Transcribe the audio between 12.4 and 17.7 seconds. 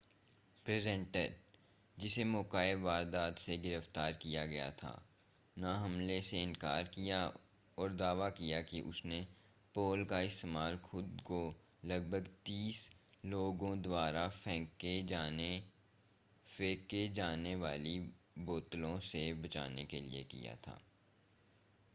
तीस लोगों द्वारा फेंके जाने